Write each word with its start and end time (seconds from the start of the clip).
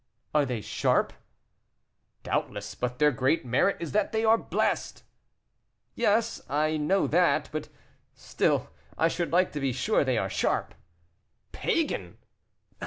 "Are 0.33 0.47
they 0.47 0.61
sharp?" 0.61 1.13
"Doubtless; 2.23 2.73
but 2.73 2.97
their 2.97 3.11
great 3.11 3.45
merit 3.45 3.77
is 3.79 3.91
that 3.91 4.11
they 4.11 4.25
are 4.25 4.35
blessed." 4.35 5.03
"Yes, 5.93 6.41
I 6.49 6.75
know 6.77 7.05
that; 7.05 7.49
but 7.51 7.69
still 8.15 8.71
I 8.97 9.07
should 9.07 9.31
like 9.31 9.51
to 9.51 9.59
be 9.59 9.71
sure 9.71 10.03
they 10.03 10.17
are 10.17 10.27
sharp." 10.27 10.73
"Pagan!" 11.51 12.17